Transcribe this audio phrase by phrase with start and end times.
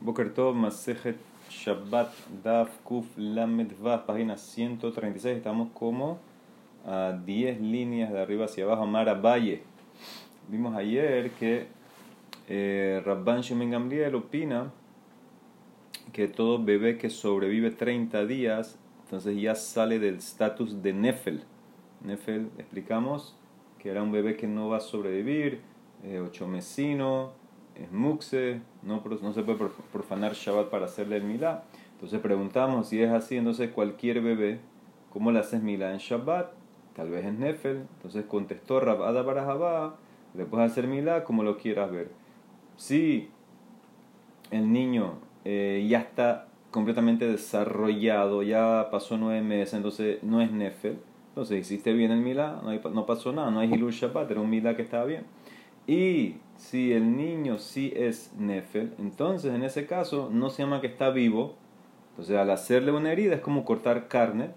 [0.00, 1.16] Boker Tov, Masejet
[1.50, 2.10] Shabbat,
[2.42, 5.36] Daf, Kuf, Lamed, Vav, página 136.
[5.36, 6.18] Estamos como
[6.86, 8.86] a 10 líneas de arriba hacia abajo.
[8.86, 9.62] Mara Valle.
[10.48, 11.66] Vimos ayer que
[12.48, 14.72] eh, Rabban Shemen Gamliel opina
[16.14, 21.44] que todo bebé que sobrevive 30 días, entonces ya sale del estatus de Nefel.
[22.02, 23.36] Nefel, explicamos
[23.78, 25.60] que era un bebé que no va a sobrevivir,
[26.04, 27.32] eh, ocho mesino,
[27.84, 31.64] es muxe, no, no se puede profanar Shabbat para hacerle el milá.
[31.92, 34.60] Entonces preguntamos si es así, entonces cualquier bebé,
[35.12, 36.52] ¿cómo le haces milá en Shabbat?
[36.94, 37.86] Tal vez es Nefel.
[37.96, 39.96] Entonces contestó Rabada Barajabá,
[40.34, 42.10] le puedes hacer milá como lo quieras ver.
[42.76, 43.28] Si
[44.50, 50.98] el niño eh, ya está completamente desarrollado, ya pasó nueve meses, entonces no es Nefel.
[51.28, 54.50] Entonces hiciste bien el milá, no, no pasó nada, no hay Hilul Shabbat, era un
[54.50, 55.24] milá que estaba bien.
[55.90, 60.86] Y si el niño sí es Nefel, entonces en ese caso no se llama que
[60.86, 61.56] está vivo.
[62.10, 64.50] Entonces al hacerle una herida es como cortar carne,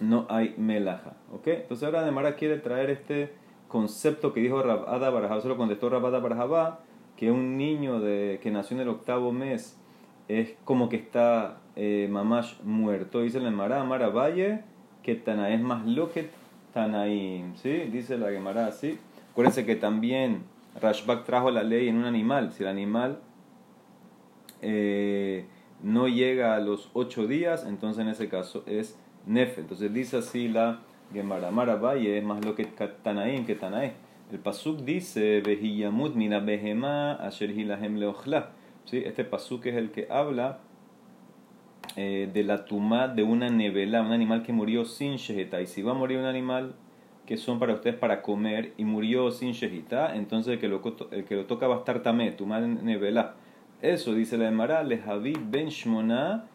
[0.00, 1.14] no hay melaja.
[1.32, 1.46] ¿ok?
[1.46, 3.32] Entonces ahora Ademara quiere traer este
[3.66, 6.80] concepto que dijo Rabada Barajabá, se lo contestó Rabada Barajabá,
[7.16, 9.78] que un niño de, que nació en el octavo mes
[10.28, 13.22] es como que está eh, mamash muerto.
[13.22, 14.64] Dice la Gemara, Amara Valle,
[15.02, 16.28] que Tana es más lo que
[16.74, 17.56] Tanaim.
[17.56, 17.70] ¿sí?
[17.90, 18.98] Dice la Gemara así.
[19.34, 20.44] Acuérdense que también
[20.80, 22.52] Rashbak trajo la ley en un animal.
[22.52, 23.18] Si el animal
[24.62, 25.46] eh,
[25.82, 28.96] no llega a los ocho días, entonces en ese caso es
[29.26, 29.62] Nefe.
[29.62, 31.50] Entonces dice así la Gemara.
[31.50, 33.94] Valle es más lo que Tanaim que Tanae.
[34.30, 38.50] El Pasuk dice, Vehiyamut mina behema asher hilahem leochla.
[38.84, 39.02] ¿Sí?
[39.04, 40.60] Este Pasuk es el que habla
[41.96, 45.60] eh, de la tumá de una nevela, un animal que murió sin sheheta.
[45.60, 46.76] Y si va a morir un animal
[47.26, 51.24] que son para ustedes para comer y murió sin shehita, entonces el que lo, el
[51.24, 53.36] que lo toca va a estar tamé, tu madre nevela.
[53.80, 56.46] Eso dice la Emara, lejavi ben shmona,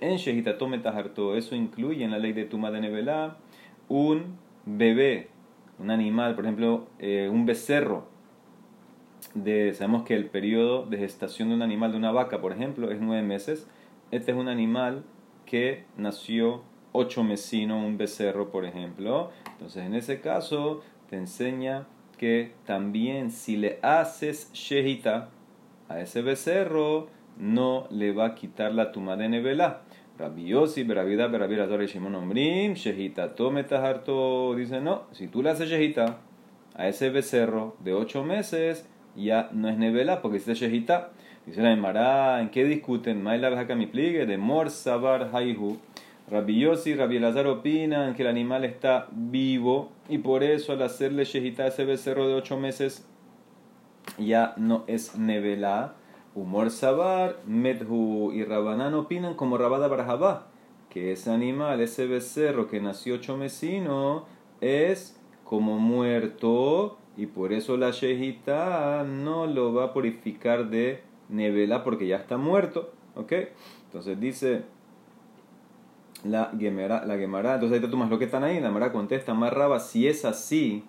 [0.00, 1.36] en shehita tome tajarto.
[1.36, 3.36] Eso incluye en la ley de tu madre nevela
[3.88, 5.28] un bebé,
[5.78, 8.08] un animal, por ejemplo, eh, un becerro.
[9.34, 12.90] De, sabemos que el periodo de gestación de un animal, de una vaca, por ejemplo,
[12.90, 13.68] es nueve meses.
[14.10, 15.04] Este es un animal
[15.46, 19.30] que nació ocho mesinos, un becerro, por ejemplo.
[19.52, 21.86] Entonces, en ese caso, te enseña
[22.18, 25.30] que también si le haces shehita
[25.88, 27.08] a ese becerro,
[27.38, 29.82] no le va a quitar la tuma de nevela.
[30.18, 34.54] Rabbi Yossi, Beravida, Beravida, y Shimon Omrim, shehita tome harto.
[34.54, 36.18] Dice, no, si tú le haces shehita
[36.74, 38.86] a ese becerro de ocho meses,
[39.16, 41.12] ya no es nevela porque es shehita.
[41.46, 43.22] Dice la Emara, ¿en qué discuten?
[43.22, 45.78] Maila mi pligue de Mor Sabar Haihu.
[46.30, 50.82] Rabbi Yossi y Rabbi Elazar opinan que el animal está vivo y por eso al
[50.82, 53.04] hacerle shejita ese becerro de ocho meses
[54.16, 55.94] ya no es nevela.
[56.36, 60.46] Humor Sabar, Medhu y Rabanán opinan como Rabada Barajabá,
[60.88, 64.26] que ese animal, ese becerro que nació ocho mesino,
[64.60, 71.82] es como muerto y por eso la shejita no lo va a purificar de nevela
[71.82, 72.92] porque ya está muerto.
[73.16, 73.32] ¿Ok?
[73.86, 74.62] Entonces dice
[76.24, 77.54] la Gemara, la Gemara.
[77.54, 78.60] Entonces ahí lo que están ahí.
[78.60, 80.84] La Gemara contesta, más raba, si es así,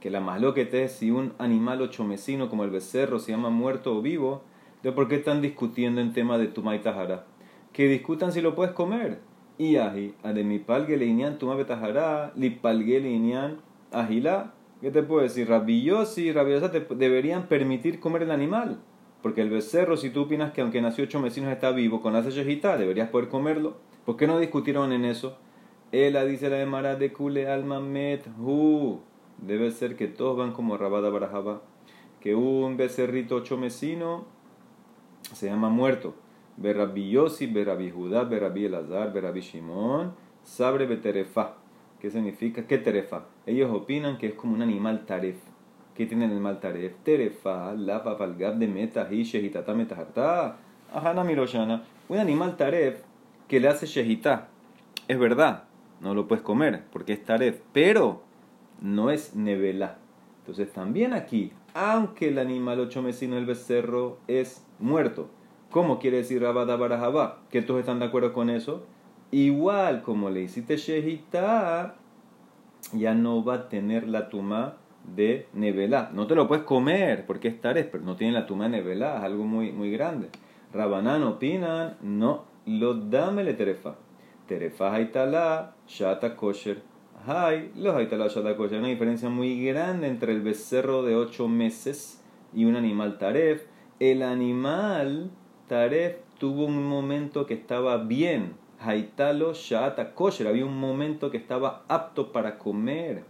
[0.00, 3.32] que la más lo que te es, si un animal ochomecino como el becerro se
[3.32, 4.42] llama muerto o vivo,
[4.82, 7.26] ¿de por qué están discutiendo en tema de tu tahara?
[7.72, 9.20] Que discutan si lo puedes comer.
[9.58, 13.58] Y aji, ademipalge leinian tuma betahara, lipalge leinian
[13.92, 14.54] ajila.
[14.80, 15.46] ¿Qué te puedo decir?
[15.46, 18.80] Rabillosi y rabiosa te deberían permitir comer el animal.
[19.22, 22.22] Porque el becerro, si tú opinas que aunque nació ocho mesinos está vivo, con la
[22.22, 23.76] yejita, deberías poder comerlo.
[24.04, 25.36] ¿Por qué no discutieron en eso?
[25.92, 29.00] Ella dice la Emara de Kule Alma Met Hu.
[29.38, 31.60] Debe ser que todos van como Rabada Barajaba.
[32.20, 34.24] Que un becerrito ocho mesino
[35.34, 36.14] se llama muerto.
[36.56, 41.56] Berrabi Yossi, Berrabi Judá, Berrabi Elazar, Berrabi Shimon, Sabre Beterefa.
[42.00, 42.66] ¿Qué significa?
[42.66, 43.24] ¿Qué terefa?
[43.44, 45.36] Ellos opinan que es como un animal taref.
[45.94, 46.94] ¿Qué tiene el animal taref?
[47.02, 50.56] Terefa, la papalgab de meta, hitata metaharta.
[50.92, 51.84] Ajana miroshana.
[52.08, 53.09] Un animal taref
[53.50, 54.46] que le hace shehita.
[55.08, 55.64] Es verdad,
[56.00, 58.22] no lo puedes comer porque es taref, pero
[58.80, 59.98] no es nevela.
[60.38, 65.30] Entonces también aquí, aunque el animal ocho mesino el becerro es muerto,
[65.72, 67.40] ¿cómo quiere decir Rabada Barajabá?
[67.50, 68.86] ¿Que todos están de acuerdo con eso?
[69.32, 71.96] Igual como le hiciste shehita,
[72.92, 74.76] ya no va a tener la tuma
[75.16, 76.12] de nevela.
[76.14, 79.16] No te lo puedes comer porque es taref, pero no tiene la tuma de nevela,
[79.16, 80.28] es algo muy, muy grande.
[80.72, 83.96] Rabanán opinan, no, lo dame le terefa.
[84.92, 86.82] Haitala, shata kosher.
[87.26, 88.74] Hay, los haitala, shata kosher.
[88.74, 92.22] Hay una diferencia muy grande entre el becerro de 8 meses
[92.54, 93.62] y un animal taref.
[93.98, 95.30] El animal
[95.70, 98.54] Taref tuvo un momento que estaba bien.
[98.80, 103.22] Haitalo Shata Kosher, había un momento que estaba apto para comer.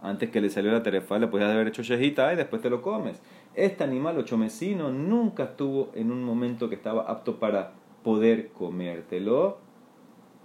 [0.00, 2.80] Antes que le salió la terefa, le podías haber hecho shejita y después te lo
[2.80, 3.20] comes.
[3.54, 9.58] Este animal ochomecino nunca estuvo en un momento que estaba apto para poder comértelo.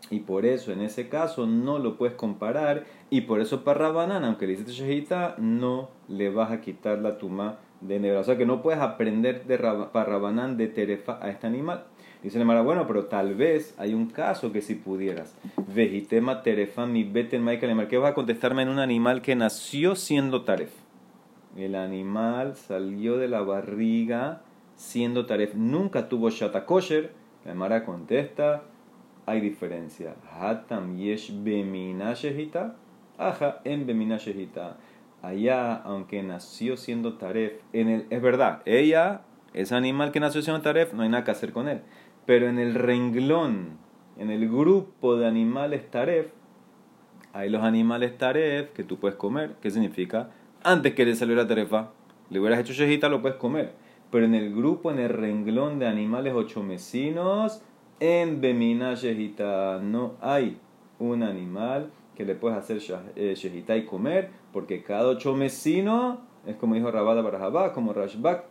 [0.09, 2.85] Y por eso en ese caso no lo puedes comparar.
[3.09, 7.17] Y por eso para Rabanán, aunque le hiciste shejita, no le vas a quitar la
[7.17, 8.19] tuma de negra.
[8.19, 9.57] O sea que no puedes aprender de
[9.91, 11.85] Parrabanán de Terefa a este animal.
[12.23, 15.37] Dice Mara, bueno, pero tal vez hay un caso que si pudieras.
[15.73, 20.43] Vejitema Terefa mi beten Michael ¿Qué vas a contestarme en un animal que nació siendo
[20.43, 20.71] Taref?
[21.55, 24.41] El animal salió de la barriga
[24.75, 25.53] siendo Taref.
[25.55, 27.11] Nunca tuvo Shata Kosher.
[27.47, 28.61] La Mara contesta,
[29.25, 30.13] hay diferencia.
[30.39, 32.75] Hatam yesh bemina shehita.
[33.17, 34.77] Aja en bemina shehita
[35.21, 39.21] allá, aunque nació siendo taref, en el, es verdad, ella,
[39.53, 41.81] ese animal que nació siendo taref, no hay nada que hacer con él.
[42.25, 43.77] Pero en el renglón,
[44.17, 46.27] en el grupo de animales taref,
[47.33, 49.55] hay los animales taref que tú puedes comer.
[49.61, 50.31] ¿Qué significa?
[50.63, 51.91] Antes que le salió la tarefa,
[52.29, 53.73] le hubieras hecho shejita, lo puedes comer.
[54.11, 57.61] Pero en el grupo, en el renglón de animales ocho mesinos,
[57.99, 60.57] en Bemina shejita no hay
[60.99, 62.81] un animal que le puedes hacer
[63.15, 68.45] eh, shejita y comer, porque cada ocho mesino es como dijo Rabada Barajabá, como Rashbak,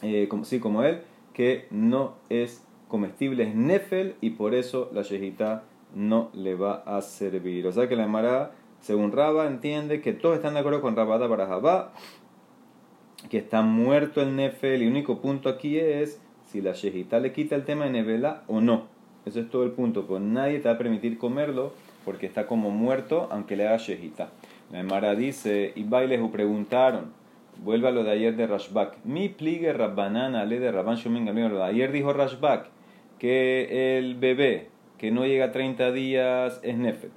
[0.00, 1.02] eh, como, sí, como él,
[1.34, 5.64] que no es comestible, es nefel, y por eso la shejita
[5.94, 7.66] no le va a servir.
[7.66, 11.26] O sea que la Emara, según Rabba, entiende que todos están de acuerdo con Rabada
[11.26, 11.92] Barajabá,
[13.30, 17.32] que está muerto el nefel, y el único punto aquí es si la shejita le
[17.32, 18.84] quita el tema de nevela o no.
[19.24, 21.72] Eso es todo el punto, pues nadie te va a permitir comerlo
[22.04, 24.30] porque está como muerto, aunque le haga shejita.
[24.72, 27.12] La Emara dice, y bailes preguntaron,
[27.62, 31.92] vuelve a lo de ayer de Rashbak, mi pligue rabbanana le de Rabban Shomin Ayer
[31.92, 32.66] dijo Rashbak
[33.18, 34.68] que el bebé
[34.98, 37.10] que no llega a 30 días es nefe,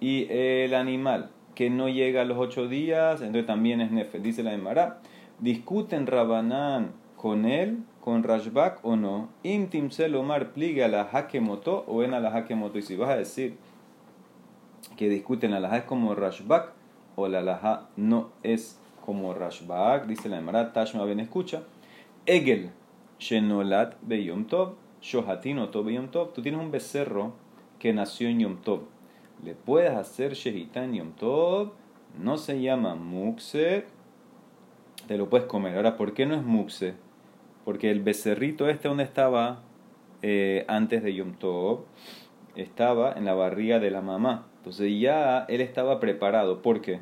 [0.00, 4.18] y el animal que no llega a los 8 días, entonces también es nefe.
[4.18, 5.00] Dice la Emara,
[5.42, 12.02] discuten Rabbanán con él, con Rashbak o no, intim selomar pligue a la hakemoto o
[12.02, 12.78] en la hakemoto.
[12.78, 13.56] Y si vas a decir
[14.96, 16.72] que discuten la laja es como Rashbak
[17.16, 21.64] o la laja no es como Rashbak, dice la Emara, Tashma ben escucha,
[22.24, 22.70] Egel
[23.18, 27.32] Shenolat Beyom Tov, Shohatino Tov Beyom Tov, tú tienes un becerro
[27.80, 28.82] que nació en Yom Tov,
[29.44, 31.72] le puedes hacer Shehita en Yom Tov,
[32.16, 33.86] no se llama Mukse,
[35.06, 35.76] te lo puedes comer.
[35.76, 36.94] Ahora, ¿por qué no es Mukse?
[37.64, 39.62] Porque el becerrito este donde estaba
[40.22, 41.84] eh, antes de Yom Tov,
[42.54, 44.46] estaba en la barriga de la mamá.
[44.58, 46.62] Entonces ya él estaba preparado.
[46.62, 47.00] ¿Por qué?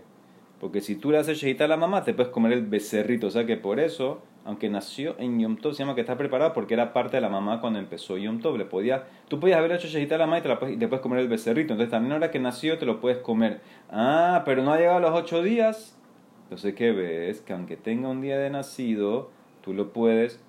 [0.59, 3.27] Porque si tú le haces shejita a la mamá, te puedes comer el becerrito.
[3.27, 6.53] O sea que por eso, aunque nació en Yom Tov, se llama que está preparado
[6.53, 8.57] porque era parte de la mamá cuando empezó Yom Tov.
[8.57, 11.01] Le podía, tú podías haber hecho shejita a la mamá y te, la puedes, puedes
[11.01, 11.75] comer el becerrito.
[11.75, 13.61] Entonces también ahora que nació te lo puedes comer.
[13.91, 16.00] Ah, pero no ha llegado a los ocho días.
[16.51, 17.41] Entonces, ¿qué ves?
[17.41, 19.31] Que aunque tenga un día de nacido,
[19.63, 20.41] tú lo puedes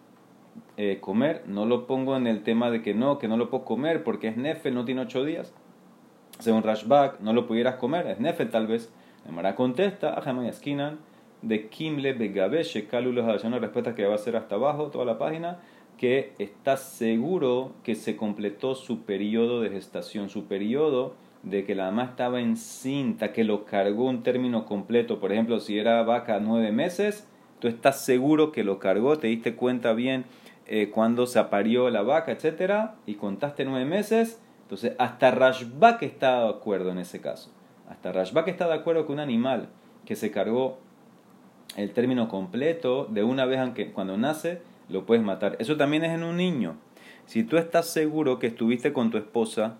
[0.77, 1.43] eh, comer.
[1.45, 4.27] No lo pongo en el tema de que no, que no lo puedo comer porque
[4.27, 5.53] es nefe, no tiene ocho días
[6.41, 8.91] según Rashbak, no lo pudieras comer, es Nefel tal vez.
[9.29, 10.99] Mara contesta, Ajamay esquinan,
[11.41, 15.17] de Kimle Begabe, Shekalu los una respuesta que va a ser hasta abajo, toda la
[15.17, 15.59] página,
[15.97, 21.85] que está seguro que se completó su periodo de gestación, su periodo de que la
[21.85, 25.19] mamá estaba en cinta, que lo cargó un término completo.
[25.19, 27.27] Por ejemplo, si era vaca nueve meses,
[27.59, 30.25] tú estás seguro que lo cargó, te diste cuenta bien
[30.67, 34.39] eh, cuando se aparió la vaca, etcétera, y contaste nueve meses,
[34.71, 37.51] entonces, hasta Rashbak está de acuerdo en ese caso.
[37.89, 39.67] Hasta Rashbak está de acuerdo que un animal
[40.05, 40.77] que se cargó
[41.75, 45.57] el término completo de una vez aunque cuando nace lo puedes matar.
[45.59, 46.77] Eso también es en un niño.
[47.25, 49.75] Si tú estás seguro que estuviste con tu esposa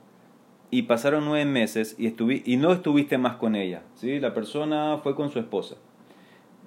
[0.72, 2.14] y pasaron nueve meses y,
[2.52, 4.20] y no estuviste más con ella, ¿sí?
[4.20, 5.76] la persona fue con su esposa,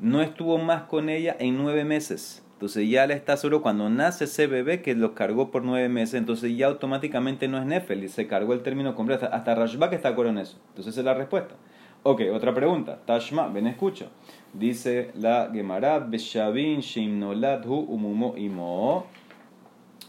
[0.01, 4.25] no estuvo más con ella en nueve meses entonces ya le está seguro cuando nace
[4.25, 8.09] ese bebé que lo cargó por nueve meses, entonces ya automáticamente no es Nefel y
[8.09, 9.29] se cargó el término completo.
[9.31, 10.57] Hasta Rashbak está de acuerdo en eso.
[10.69, 11.57] Entonces esa es la respuesta.
[12.05, 13.01] Ok, otra pregunta.
[13.05, 14.07] Tashma, ven escucha.
[14.53, 19.07] Dice la Gemara, Beshavin Shimnolad Hu Umumo Imo.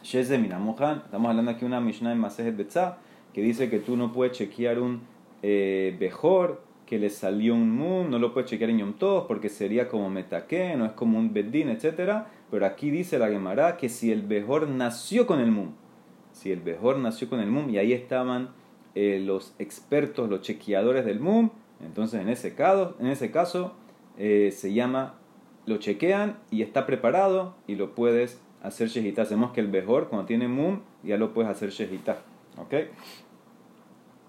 [0.02, 3.00] Estamos hablando aquí de una Mishnah en Masejet Betzah
[3.36, 5.02] que dice que tú no puedes chequear un
[5.44, 9.50] eh, Bejor que le salió un Mum, no lo puedes chequear en Yom Tov porque
[9.50, 13.90] sería como Metaque, no es como un Beddin, etcétera pero aquí dice la Gemara que
[13.90, 15.72] si el Bejor nació con el Mum,
[16.32, 18.52] si el Bejor nació con el Mum, y ahí estaban
[18.94, 21.50] eh, los expertos, los chequeadores del Mum,
[21.84, 23.74] entonces en ese caso, en ese caso
[24.18, 25.16] eh, se llama,
[25.66, 29.24] lo chequean y está preparado y lo puedes hacer shejita.
[29.24, 32.20] Hacemos que el mejor, cuando tiene mum, ya lo puedes hacer shejita.
[32.58, 32.74] ¿Ok?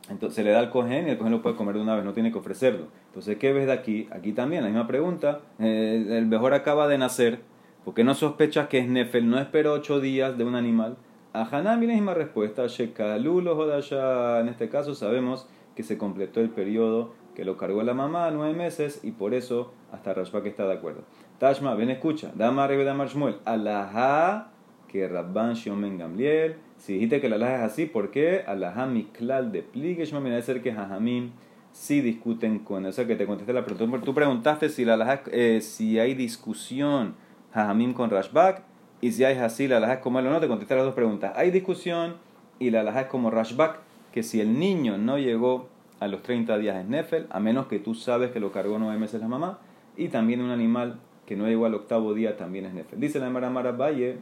[0.09, 2.05] Entonces se le da al cohen y el cohen lo puede comer de una vez,
[2.05, 2.87] no tiene que ofrecerlo.
[3.09, 4.09] Entonces, ¿qué ves de aquí?
[4.11, 5.41] Aquí también, la misma pregunta.
[5.59, 7.41] Eh, el mejor acaba de nacer.
[7.85, 9.29] ¿Por qué no sospechas que es Nefel?
[9.29, 10.97] No espero ocho días de un animal.
[11.33, 12.67] A Haná la misma respuesta.
[12.67, 14.41] Shekalulo Hodasha.
[14.41, 18.55] En este caso sabemos que se completó el periodo que lo cargó la mamá nueve
[18.55, 21.03] meses y por eso hasta Rashbak está de acuerdo.
[21.39, 22.33] Tashma, ven escucha.
[22.35, 23.37] Dama Rebe Damar Shmuel.
[23.45, 24.49] Alajá
[24.89, 26.57] que Rabban Shomen Gamliel.
[26.79, 28.45] Si dijiste que la alajá es así, ¿por qué?
[28.47, 30.25] Alajá Miklal de Pligue Shmuel.
[30.25, 31.31] Debe ser que Jajamim
[31.73, 33.07] sí discuten con eso.
[33.07, 34.05] que te contesté la pregunta.
[34.05, 37.15] Tú preguntaste si, la alajá, eh, si hay discusión
[37.53, 38.63] Jajamim con Rashbak
[39.01, 40.41] y si hay así, la alajá es como él o no.
[40.41, 41.33] Te contesté las dos preguntas.
[41.37, 42.17] Hay discusión
[42.59, 43.81] y la alajá es como Rashbak
[44.13, 45.69] que si el niño no llegó
[46.01, 48.99] a los 30 días es Nefel, a menos que tú sabes que lo cargó nueve
[48.99, 49.59] meses la mamá,
[49.97, 53.01] y también un animal que no llegó al octavo día también es Nefel.
[53.01, 54.19] Dice la Mara Valle,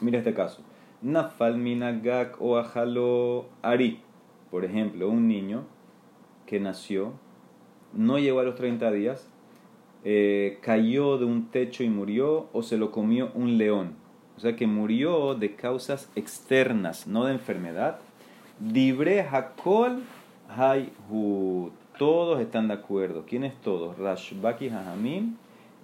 [0.00, 0.62] mira este caso,
[1.02, 4.00] Nafal minagak o ajalo ari,
[4.50, 5.64] por ejemplo, un niño
[6.46, 7.12] que nació,
[7.92, 9.28] no llegó a los 30 días,
[10.04, 13.94] eh, cayó de un techo y murió, o se lo comió un león.
[14.36, 17.98] O sea que murió de causas externas, no de enfermedad,
[18.58, 20.04] Dibre Hakol
[21.10, 21.70] Hu.
[21.98, 23.24] Todos están de acuerdo.
[23.26, 23.98] ¿Quiénes todos?
[23.98, 25.36] Rashbaki Hajamim.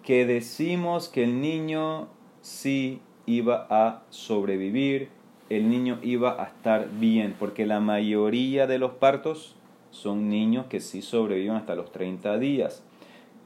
[0.03, 2.09] Que decimos que el niño
[2.41, 5.11] sí iba a sobrevivir,
[5.51, 9.55] el niño iba a estar bien, porque la mayoría de los partos
[9.91, 12.83] son niños que sí sobreviven hasta los 30 días.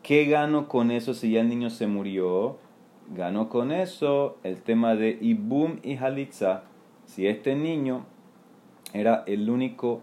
[0.02, 2.56] ¿Qué gano con eso si ya el niño se murió?
[3.14, 6.62] Gano con eso el tema de Ibum y Halitza.
[7.04, 8.04] Si este niño
[8.92, 10.00] era el único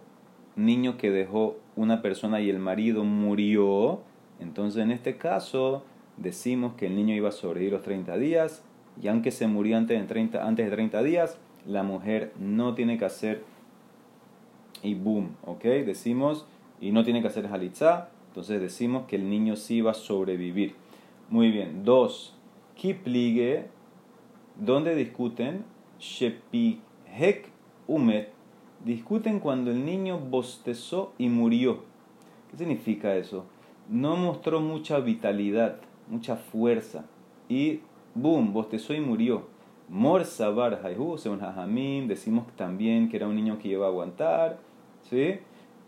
[0.56, 4.02] niño que dejó una persona y el marido murió,
[4.40, 5.84] entonces en este caso
[6.18, 8.64] decimos que el niño iba a sobrevivir los 30 días
[9.02, 12.98] y aunque se murió antes de 30, antes de 30 días, la mujer no tiene
[12.98, 13.44] que hacer
[14.84, 15.64] y boom, ¿ok?
[15.64, 16.46] Decimos
[16.82, 20.76] y no tiene que hacer halitzá, entonces decimos que el niño sí va a sobrevivir.
[21.30, 22.36] Muy bien, dos,
[22.76, 23.68] Kiplige,
[24.56, 25.64] donde discuten
[26.00, 27.50] Shepihek
[27.88, 28.40] Umet
[28.84, 31.84] discuten cuando el niño bostezó y murió.
[32.50, 33.46] ¿Qué significa eso?
[33.90, 35.78] No mostró mucha vitalidad,
[36.08, 37.06] mucha fuerza.
[37.48, 37.82] Y
[38.16, 39.48] boom, bostezó y murió.
[39.88, 40.80] Mor Sabar
[41.18, 44.60] según Hajamim, decimos también que era un niño que iba a aguantar.
[45.10, 45.40] ¿Sí?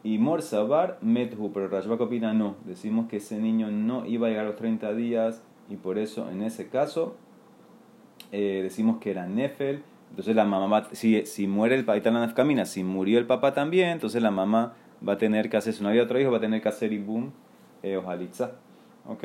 [0.03, 2.55] Y Mor Sabar Methu, pero Rashbak opina no.
[2.65, 6.29] Decimos que ese niño no iba a llegar a los 30 días y por eso
[6.29, 7.15] en ese caso
[8.31, 12.65] eh, decimos que era Nefel entonces la mamá, si, si muere el papá, la nafkamina,
[12.65, 14.73] si murió el papá también, entonces la mamá
[15.07, 16.91] va a tener que hacer, si no había otro hijo, va a tener que hacer
[16.91, 17.31] ibum
[17.81, 18.51] eh, ojalitza.
[19.07, 19.23] ¿Ok?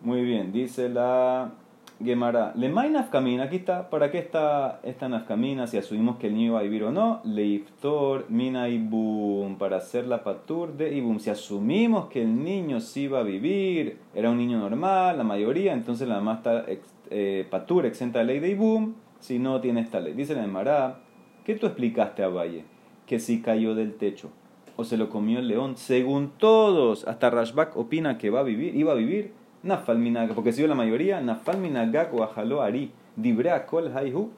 [0.00, 1.52] Muy bien, dice la
[2.02, 2.52] Gemara.
[2.56, 5.66] Le mai nafkamina, aquí está, ¿para qué está esta nafkamina?
[5.66, 7.20] Si asumimos que el niño va a vivir o no.
[7.24, 11.18] Leiftor mina ibum, para hacer la patur de ibum.
[11.18, 15.72] Si asumimos que el niño sí va a vivir, era un niño normal, la mayoría,
[15.72, 16.64] entonces la mamá está
[17.10, 20.14] eh, patur, exenta de ley de ibum si no tiene esta ley.
[20.14, 21.00] Dice la Emara,
[21.44, 22.64] ¿qué tú explicaste a Valle?
[23.06, 24.30] Que si cayó del techo
[24.76, 25.76] o se lo comió el león.
[25.76, 29.32] Según todos, hasta Rashbak opina que va a vivir, iba a vivir.
[29.62, 29.98] Nafal
[30.34, 34.30] porque si la mayoría, Nafal minagak o ajalo ari, dibrea kol haihu.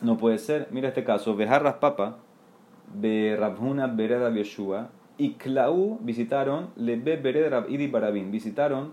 [0.00, 0.68] No puede ser.
[0.70, 2.16] Mira este caso, Bejarras Papa,
[2.94, 8.30] Be Rabhuna Bereda Yeshua y Clau visitaron Lebe Bered Idi Barabin.
[8.30, 8.92] Visitaron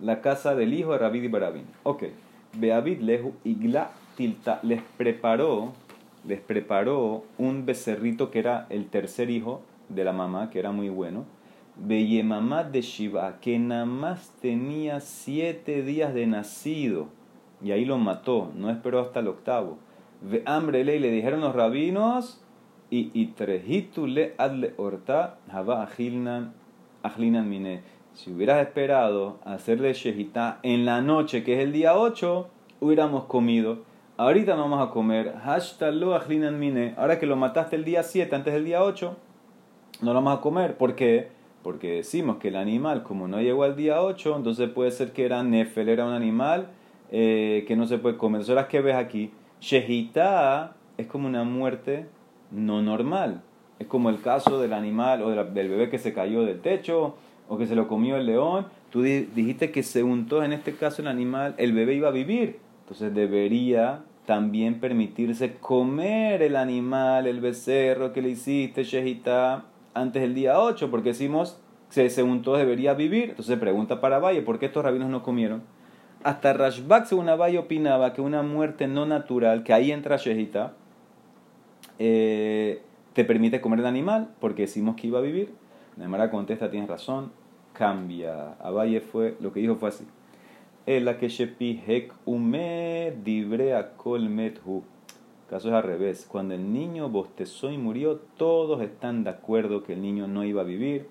[0.00, 1.64] la casa del hijo de Rabidi Barabin.
[1.82, 2.04] Ok.
[2.54, 3.90] Beavid Lehu Igla
[4.62, 5.72] les preparó,
[6.26, 10.88] les preparó un becerrito que era el tercer hijo de la mamá, que era muy
[10.88, 11.24] bueno.
[12.22, 17.08] Mamá de Shiva, que nada más tenía siete días de nacido.
[17.62, 19.78] Y ahí lo mató, no esperó hasta el octavo.
[20.20, 22.42] Ve hambre le dijeron los rabinos,
[22.90, 26.54] y, y trejitu le adle orta, haba ajilnan,
[27.48, 27.82] mine.
[28.12, 32.48] Si hubieras esperado hacerle shejitá en la noche, que es el día 8,
[32.80, 33.80] hubiéramos comido
[34.16, 35.34] ahorita no vamos a comer,
[36.58, 39.16] mine, ahora que lo mataste el día 7 antes del día 8,
[40.02, 40.76] no lo vamos a comer.
[40.76, 41.30] ¿Por qué?
[41.66, 45.24] Porque decimos que el animal, como no llegó al día 8, entonces puede ser que
[45.24, 46.68] era nefel, era un animal
[47.10, 48.36] eh, que no se puede comer.
[48.36, 52.06] Entonces, ahora que ves aquí, shehita es como una muerte
[52.52, 53.42] no normal.
[53.80, 57.16] Es como el caso del animal o del bebé que se cayó del techo
[57.48, 58.66] o que se lo comió el león.
[58.90, 62.60] Tú dijiste que según todo en este caso el animal, el bebé iba a vivir.
[62.82, 69.64] Entonces debería también permitirse comer el animal, el becerro que le hiciste, Shehita,
[69.96, 73.30] antes del día 8, porque decimos, según todos debería vivir.
[73.30, 75.62] Entonces pregunta para Valle, ¿por qué estos rabinos no comieron?
[76.26, 80.72] hasta Rashbak según Abay opinaba que una muerte no natural, que ahí entra Shehita,
[82.00, 85.54] eh, te permite comer el animal porque decimos que iba a vivir.
[85.96, 87.30] Nemara contesta, tienes razón,
[87.72, 88.54] cambia.
[88.54, 90.04] Abaye fue, lo que dijo fue así.
[90.84, 91.26] El que
[91.86, 94.28] hek ume dibre kol.
[95.48, 96.26] Caso es al revés.
[96.30, 100.62] Cuando el niño bostezó y murió, todos están de acuerdo que el niño no iba
[100.62, 101.08] a vivir,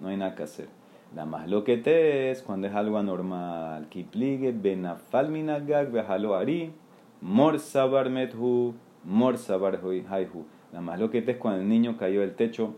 [0.00, 0.68] no hay nada que hacer.
[1.14, 1.82] La más lo que
[2.30, 3.88] es cuando es algo anormal.
[3.88, 6.72] Kipligue benafal minagag behalo ari,
[7.20, 8.74] mor sabar methu,
[9.04, 10.44] mor sabar haihu.
[10.72, 12.74] La más lo que te es cuando el niño cayó del techo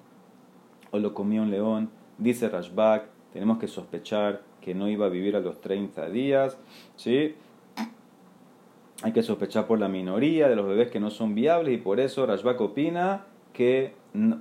[0.90, 1.88] o lo comió un león.
[2.18, 6.58] Dice Rashbak, tenemos que sospechar que no iba a vivir a los 30 días.
[6.96, 7.36] ¿sí?
[9.06, 12.00] Hay que sospechar por la minoría de los bebés que no son viables y por
[12.00, 13.92] eso Rashbak opina que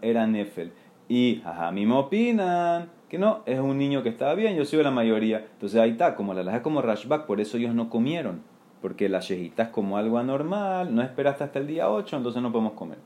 [0.01, 0.71] era Nefel.
[1.07, 5.45] Y me opinan que no, es un niño que estaba bien, yo sigo la mayoría.
[5.53, 8.41] Entonces ahí está, como la laja como Rashbak, por eso ellos no comieron.
[8.81, 12.51] Porque la shejita es como algo anormal, no esperaste hasta el día 8, entonces no
[12.51, 12.97] podemos comer.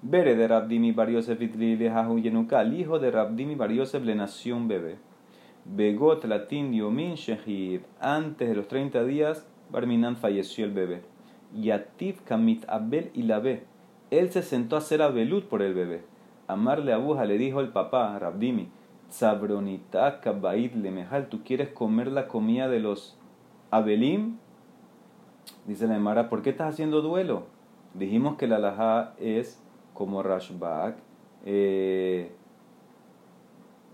[0.00, 4.96] Bere de Rabdimi Bar Yosef el hijo de Rabdimi Bar le nació un bebé.
[5.66, 7.82] Begot Latin Yomin Shehid.
[8.00, 11.02] Antes de los 30 días, Barminan falleció el bebé.
[11.54, 13.42] Yatif Kamit Abel y la
[14.10, 16.02] Él se sentó a hacer abelut por el bebé.
[16.46, 18.68] Amarle abuja le dijo el papá, Rabdimi,
[19.08, 23.18] Sabronita Kabait Lemejal, ¿tú quieres comer la comida de los
[23.70, 24.36] Abelim?
[25.66, 27.46] Dice la Emara, ¿por qué estás haciendo duelo?
[27.94, 29.62] Dijimos que la alajá es
[29.92, 30.96] como Rashbak,
[31.44, 32.32] eh,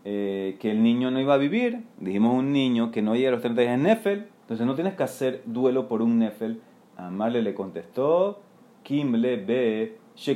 [0.05, 1.85] eh, que el niño no iba a vivir.
[1.99, 4.95] Dijimos un niño que no llega a los 30 días en Nefel, entonces no tienes
[4.95, 6.63] que hacer duelo por un Nefel.
[6.97, 8.41] Amarle le contestó,
[8.83, 9.99] Kimle be.
[10.17, 10.33] Yo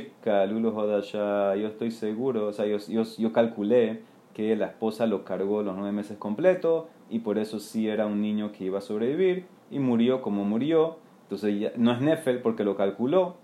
[1.67, 4.01] estoy seguro, o sea, yo, yo, calculé
[4.35, 8.21] que la esposa lo cargó los nueve meses completos y por eso sí era un
[8.21, 10.97] niño que iba a sobrevivir y murió como murió.
[11.23, 13.37] Entonces no es Nefel porque lo calculó,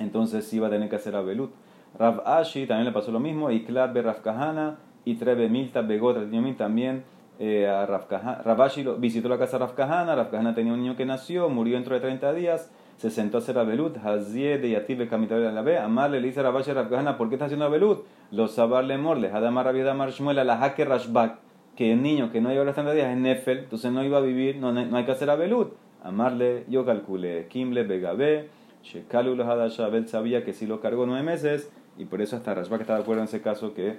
[0.00, 1.52] entonces sí va a tener que hacer Abelut.
[1.96, 6.16] Rav Ashi también le pasó lo mismo, y Klab Rav Kahana, y Trebe Milta Begot
[6.56, 7.04] también
[7.38, 11.76] eh, a Ravashi visitó la casa de Rafkahana, Rafkahana tenía un niño que nació, murió
[11.76, 15.62] dentro de 30 días, se sentó a hacer Abelut, Hazie de Yativ el de la
[15.62, 18.04] B, Amarle le dice a Rafkahana, ¿por qué está haciendo Abelut?
[18.32, 21.38] Los Sabarle Morle, Hadamar Rabiedamar Shmuel, la Hake Rashbak,
[21.76, 24.18] que el niño que no llegó a los 30 días es Nefel, entonces no iba
[24.18, 25.74] a vivir, no, no hay que hacer Abelut.
[26.02, 28.48] Amarle, yo calculé, Kimle Begabe,
[28.82, 32.80] Shekalu Hadasha, Abel sabía que sí lo cargó nueve meses, y por eso hasta Rashbak
[32.80, 33.98] está de acuerdo en ese caso que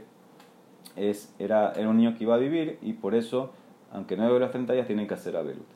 [0.95, 3.52] es, era, era un niño que iba a vivir y por eso,
[3.91, 5.67] aunque no de las 30 días, tienen que hacer Abelut.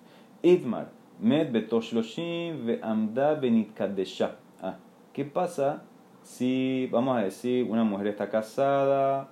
[0.42, 4.36] Idmar, Med Ve'amda Benitkadesha.
[4.62, 4.78] Ah,
[5.14, 5.84] ¿qué pasa
[6.24, 9.30] si, vamos a decir, una mujer está casada,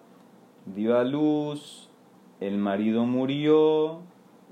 [0.66, 1.90] dio a luz,
[2.40, 4.00] el marido murió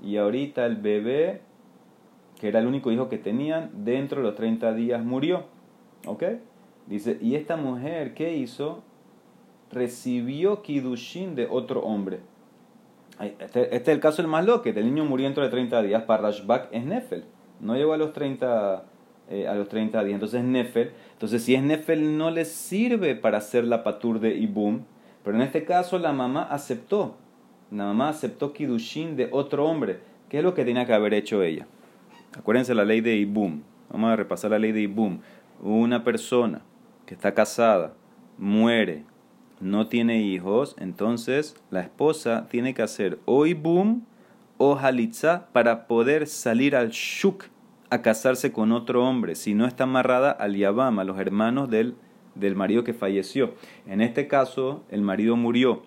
[0.02, 1.42] y ahorita el bebé,
[2.40, 5.44] que era el único hijo que tenían, dentro de los 30 días murió?
[6.06, 6.24] ¿Ok?
[6.86, 8.82] Dice, ¿y esta mujer qué hizo?
[9.70, 12.20] Recibió Kidushin de otro hombre.
[13.20, 16.02] Este, este, es el caso del más loco, el niño murió dentro de 30 días,
[16.04, 17.24] para Rashbak es Nefel,
[17.60, 18.84] no llegó a los 30,
[19.28, 23.36] eh, a los 30 días, entonces Nefel, entonces si es Nefel no le sirve para
[23.36, 24.84] hacer la patur de Ibum,
[25.22, 27.16] pero en este caso la mamá aceptó,
[27.70, 31.42] la mamá aceptó Kidushin de otro hombre, ¿qué es lo que tenía que haber hecho
[31.42, 31.66] ella?
[32.38, 35.20] Acuérdense la ley de Ibum, vamos a repasar la ley de Ibum,
[35.62, 36.62] una persona
[37.04, 37.92] que está casada,
[38.38, 39.04] muere,
[39.60, 44.02] no tiene hijos, entonces la esposa tiene que hacer o ibum
[44.56, 47.44] o halitza para poder salir al shuk
[47.90, 51.96] a casarse con otro hombre, si no está amarrada al yabam, a los hermanos del,
[52.34, 53.54] del marido que falleció.
[53.86, 55.82] En este caso, el marido murió,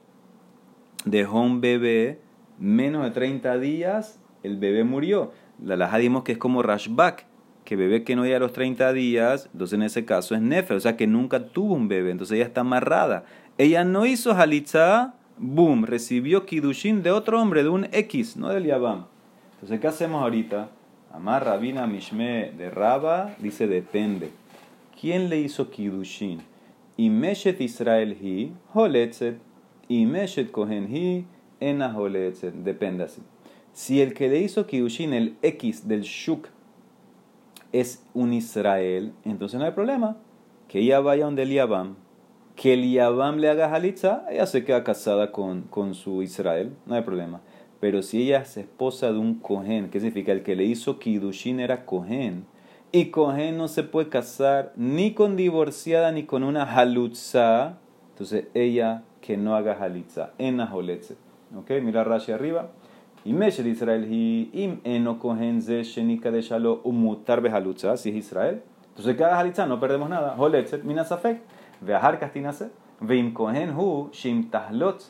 [1.05, 2.19] dejó un bebé,
[2.59, 5.31] menos de 30 días, el bebé murió.
[5.63, 7.25] La laja dimos que es como Rashbak,
[7.63, 10.73] que bebé que no llega a los 30 días, entonces en ese caso es Nefe,
[10.73, 13.23] o sea que nunca tuvo un bebé, entonces ella está amarrada.
[13.59, 18.65] Ella no hizo halitza, boom, recibió kidushin de otro hombre, de un X, no del
[18.65, 19.05] Yabam.
[19.53, 20.69] Entonces, ¿qué hacemos ahorita?
[21.13, 24.31] Amar Rabina Mishme de Raba dice depende.
[24.99, 26.41] ¿Quién le hizo kidushin?
[26.97, 29.37] Y Meshet Israel hi, holetzet.
[29.87, 31.27] Y Meshet Kohen hi,
[31.59, 32.55] ena holetzet.
[32.55, 33.21] Depende así.
[33.71, 36.47] Si el que le hizo kidushin, el X del Shuk,
[37.71, 40.17] es un Israel, entonces no hay problema.
[40.67, 41.95] Que ella vaya donde el Yabam
[42.55, 46.95] que el Yabam le haga halitza, ella se queda casada con, con su Israel, no
[46.95, 47.41] hay problema.
[47.79, 50.31] Pero si ella es esposa de un Cohen, ¿qué significa?
[50.31, 52.45] El que le hizo Kidushin era Cohen.
[52.93, 57.79] Y Cohen no se puede casar ni con divorciada ni con una halutza.
[58.11, 60.31] Entonces ella que no haga halitza.
[60.37, 61.71] En ¿Ok?
[61.81, 62.69] Mira Rashi arriba.
[63.25, 68.15] Y Meshel Israel y im eno kohen ze shenika de shalo umutar behalutza, si es
[68.15, 68.61] Israel.
[68.89, 70.35] Entonces cada halitza no perdemos nada.
[70.37, 71.41] Holetzet minasafek,
[73.75, 75.03] hu shim tahlot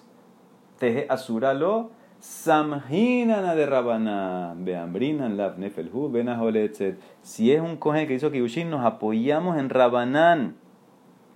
[0.79, 1.91] tehe asuralo.
[2.19, 2.49] Si
[7.51, 10.55] es un kohen que hizo kiushin, nos apoyamos en rabanán.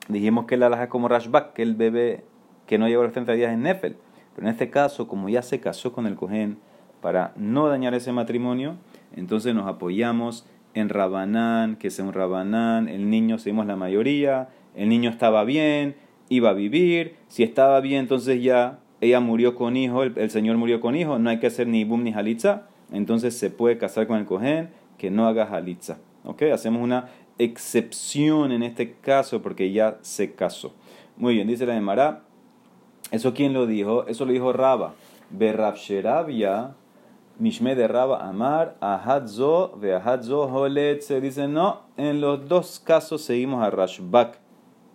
[0.07, 2.23] Dijimos que la alaja como Rashbak, que el bebé
[2.67, 3.97] que no llegó a los 30 días en Nefel.
[4.33, 6.57] Pero en este caso, como ya se casó con el Cohen,
[7.01, 8.75] para no dañar ese matrimonio,
[9.15, 14.89] entonces nos apoyamos en Rabanán, que sea un Rabanán, el niño, seguimos la mayoría, el
[14.89, 15.95] niño estaba bien,
[16.29, 20.79] iba a vivir, si estaba bien, entonces ya ella murió con hijo, el, señor murió
[20.79, 24.17] con hijo, no hay que hacer ni boom ni halitza, entonces se puede casar con
[24.17, 25.97] el Cohen, que no haga halitza.
[26.23, 26.43] ¿Ok?
[26.43, 30.73] Hacemos una excepción en este caso porque ya se casó.
[31.17, 32.23] Muy bien, dice la Emara.
[33.11, 34.05] ¿Eso quién lo dijo?
[34.07, 34.93] Eso lo dijo Raba.
[35.29, 36.75] Berrabsherabia,
[37.39, 41.01] Mishme de Raba Amar, Ahadzo, Veahadzo Holet.
[41.01, 44.46] Se dice, no, en los dos casos seguimos a Rashbak.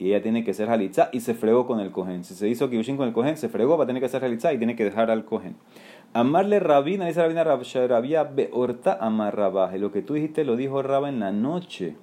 [0.03, 2.25] Y ella tiene que ser Halitza y se fregó con el Kohen.
[2.25, 4.53] Si se hizo Kiushin con el Kohen, se fregó, va a tener que ser Halitza
[4.53, 5.55] y tiene que dejar al Kohen.
[6.13, 9.77] Amarle Rabina, dice Rabina Rabsherabia, Beorta Amar Rabah.
[9.77, 11.95] Lo que tú dijiste lo dijo Raba en la noche.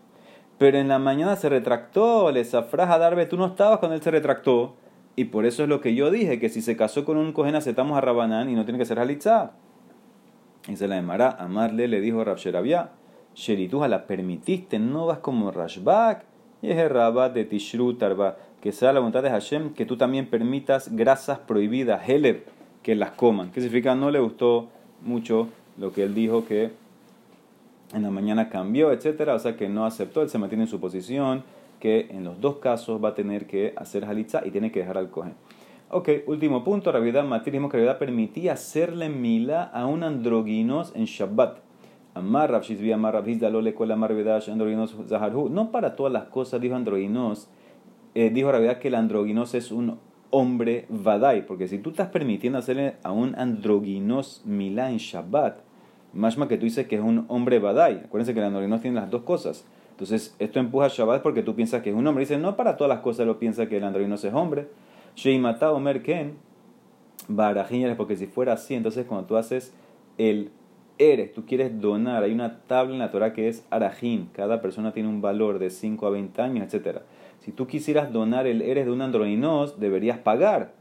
[0.58, 4.12] Pero en la mañana se retractó, le zafraja Darbe, tú no estabas cuando él se
[4.12, 4.76] retractó.
[5.18, 7.56] Y por eso es lo que yo dije, que si se casó con un cohen
[7.56, 9.52] aceptamos a Rabanán y no tiene que ser Halitzá.
[10.70, 12.92] Y se la llamará, amarle, le dijo Rabsherabia,
[13.36, 16.29] Sherituja, la permitiste, no vas como Rashbak.
[16.62, 17.98] Y es Rabat de Tishru
[18.62, 22.44] que sea la voluntad de Hashem que tú también permitas grasas prohibidas, Heler,
[22.84, 23.52] que las coman.
[23.52, 23.96] ¿Qué significa?
[23.96, 24.68] No le gustó
[25.02, 26.72] mucho lo que él dijo que
[27.94, 30.80] en la mañana cambió, etcétera, o sea que no aceptó, él se mantiene en su
[30.80, 31.44] posición,
[31.80, 34.98] que en los dos casos va a tener que hacer halitza y tiene que dejar
[34.98, 35.34] al cohen.
[35.90, 41.69] Ok, último punto, Ravidad Matir, que Ravidad permitía hacerle mila a un androginos en Shabbat.
[42.14, 42.54] Amar
[42.94, 45.50] Amar Rav Hizdalole, Kol Amar androginos Zaharhu.
[45.50, 47.50] No para todas las cosas, dijo androginos.
[48.16, 50.00] Eh, dijo Ravidad que el androginos es un
[50.32, 55.60] hombre vadai, porque si tú estás permitiendo hacerle a un androginos mila en Shabbat,
[56.14, 58.02] más que tú dices que es un hombre badai.
[58.06, 59.66] Acuérdense que el androginos tiene las dos cosas.
[59.92, 62.22] Entonces, esto empuja a Shabbat porque tú piensas que es un hombre.
[62.22, 64.70] Dice, no para todas las cosas lo piensa que el androginos es hombre.
[65.16, 66.38] Sheimata Omer Ken,
[67.98, 69.74] porque si fuera así, entonces cuando tú haces
[70.18, 70.52] el
[71.00, 74.94] eres, tú quieres donar, hay una tabla en la Torah que es arajin, cada persona
[74.94, 77.00] tiene un valor de 5 a 20 años, etc.
[77.40, 80.74] Si tú quisieras donar el eres de un androginos, deberías pagar.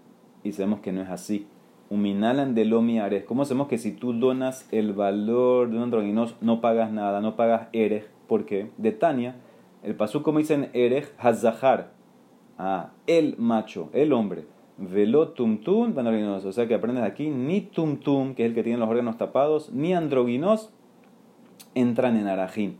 [0.45, 1.47] Y sabemos que no es así
[1.97, 3.25] minalan de lomiares.
[3.25, 7.37] ¿Cómo hacemos que si tú donas el valor de un androginos no pagas nada, no
[7.37, 8.07] pagas erej?
[8.27, 8.71] ¿Por qué?
[8.77, 9.37] De Tania,
[9.83, 11.93] el pasú como dicen erej hazahar,
[12.59, 14.45] ah, el macho, el hombre.
[14.79, 16.45] Velo tumtum, androginos.
[16.45, 19.73] O sea que aprendes aquí, ni tumtum, que es el que tiene los órganos tapados,
[19.73, 20.71] ni androginos
[21.75, 22.79] entran en arajín.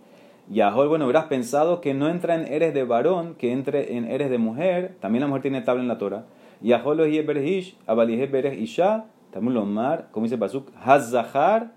[0.51, 4.31] Y bueno, hubieras pensado que no entra en eres de varón, que entre en eres
[4.31, 4.97] de mujer.
[5.01, 6.25] También la mujer tiene tabla en la Torah.
[6.63, 11.73] Yaholo y Berhish, Abalihe Bereh Isha, Tamul Omar, como dice Pasuk, Hazahar,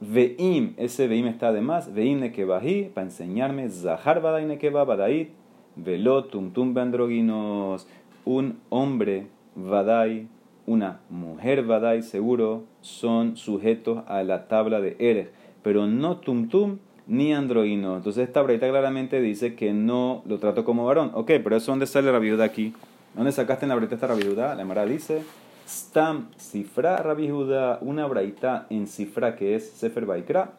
[0.00, 5.30] Veim, ese Veim está además, Veim Nekebahi, para enseñarme, Zahar Badai Nekeba Badait,
[5.76, 7.86] Velo Tumtum Bandroginos,
[8.24, 10.28] un hombre Badai,
[10.66, 15.30] una mujer Badai, seguro, son sujetos a la tabla de Erech,
[15.62, 17.96] pero no Tumtum ni androguino.
[17.96, 21.10] Entonces esta breita claramente dice que no lo trato como varón.
[21.14, 22.74] Ok, pero eso dónde sale la viuda aquí.
[23.14, 24.54] ¿Dónde sacaste en la breita esta Judá?
[24.54, 25.22] La Mara dice,
[25.68, 30.54] Stam cifra Judá, una braita en cifra que es Sefer Baikra.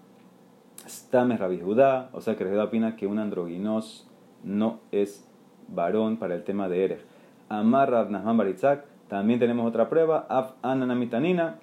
[0.88, 4.08] Stam es Judá, o sea que Judá opina que un androginos
[4.44, 5.28] no es
[5.68, 7.15] varón para el tema de Erech.
[7.50, 11.60] Amar Rav Baritzak, también tenemos otra prueba, Af Ananamitanina.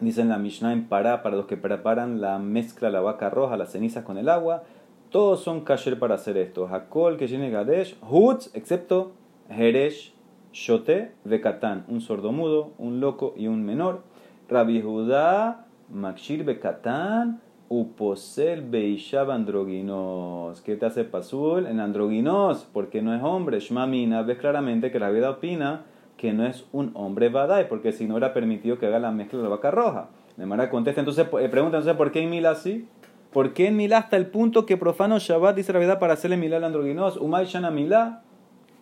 [0.00, 3.70] Dicen la Mishnah en Pará, para los que preparan la mezcla, la vaca roja, las
[3.70, 4.64] cenizas con el agua.
[5.10, 6.66] Todos son kasher para hacer esto.
[6.66, 9.12] Hakol, Keshine Gadesh, Hutz, excepto
[9.48, 10.12] Heresh,
[10.52, 14.02] Shote, Bekatán, un sordomudo, un loco y un menor.
[14.48, 17.40] Rabbi Judá, Makshir Bekatán,
[17.74, 20.60] Uposel Beishab Androginos.
[20.60, 21.66] ¿Qué te hace Pasul?
[21.66, 23.58] En Androginos, porque no es hombre.
[23.58, 25.82] Shmamina, ves claramente que la vida opina
[26.16, 29.38] que no es un hombre Badai, porque si no era permitido que haga la mezcla
[29.38, 30.08] de la vaca roja.
[30.36, 32.86] De manera contesta, entonces, eh, pregunta entonces, ¿por qué en Milá así?
[33.32, 36.36] ¿Por qué en Milá hasta el punto que profano Shabbat dice la verdad para hacerle
[36.36, 37.16] Milá al androginos?
[37.16, 38.22] Umay Shana Milá.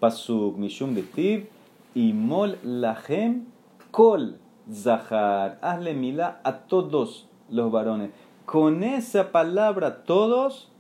[0.00, 1.46] Pasuk Mishum Tiv
[1.94, 3.46] y Mol Lahem
[3.90, 4.36] Kol
[4.70, 5.58] Zahar.
[5.62, 8.10] Hazle mila a todos los varones.
[8.52, 10.70] Con esa palabra todos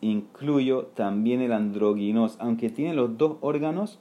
[0.00, 2.38] incluyo también el androginos.
[2.40, 3.98] Aunque tiene los dos órganos,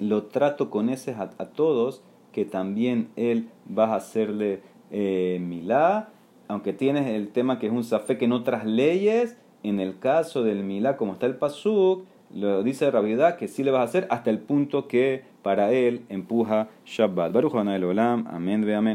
[0.00, 6.08] lo trato con ese a, todos que también él va a hacerle eh, milá,
[6.48, 10.64] aunque tienes el tema que es un safek en otras leyes, en el caso del
[10.64, 14.30] milá, como está el pasuk, lo dice Rabiudá que sí le vas a hacer hasta
[14.30, 17.30] el punto que para él empuja Shabbat.
[17.30, 18.86] Baruch Olam, amén, ve amén.